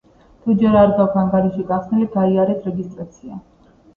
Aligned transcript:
თუ 0.45 0.53
ჯერ 0.61 0.77
არ 0.79 0.93
გაქვთ 0.99 1.19
ანგარიში 1.23 1.65
გახსნილი, 1.73 2.09
გაიარეთ 2.15 2.65
რეგისტრაცია. 2.71 3.37